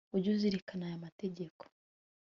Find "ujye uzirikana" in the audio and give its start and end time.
0.15-0.83